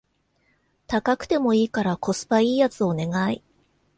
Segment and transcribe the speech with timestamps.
[0.87, 3.43] 高くてもいいからコスパ良いやつお願い